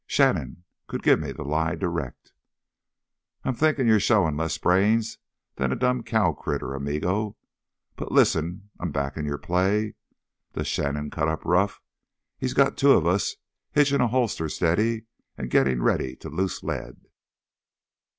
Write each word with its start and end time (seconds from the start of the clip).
Shannon 0.07 0.63
could 0.87 1.03
give 1.03 1.19
me 1.19 1.31
the 1.31 1.43
lie 1.43 1.75
direct." 1.75 2.33
"I'm 3.43 3.53
thinkin' 3.53 3.85
you're 3.85 3.99
showin' 3.99 4.35
less 4.35 4.57
brains 4.57 5.19
than 5.57 5.71
a 5.71 5.75
dumb 5.75 6.01
cow 6.01 6.33
critter, 6.33 6.73
amigo. 6.73 7.37
But, 7.97 8.11
lissen—I'm 8.11 8.91
backin' 8.91 9.25
your 9.27 9.37
play. 9.37 9.93
Does 10.53 10.65
Shannon 10.65 11.11
cut 11.11 11.27
up 11.27 11.45
rough, 11.45 11.83
he's 12.39 12.55
got 12.55 12.77
two 12.77 12.93
of 12.93 13.05
us 13.05 13.35
hitchin' 13.73 14.01
a 14.01 14.07
holster 14.07 14.49
steady 14.49 15.05
an' 15.37 15.49
gittin' 15.51 15.83
ready 15.83 16.15
to 16.15 16.29
loose 16.29 16.63
lead." 16.63 16.95